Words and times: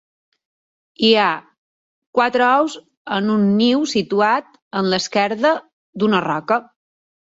Hi 1.09 1.11
ha 1.17 1.25
quatre 2.19 2.47
ous 2.61 2.77
en 3.17 3.29
un 3.35 3.45
niu 3.61 3.85
situat 3.95 4.59
en 4.81 4.93
l'esquerda 4.95 5.53
d'una 6.03 6.27
roca. 6.31 6.59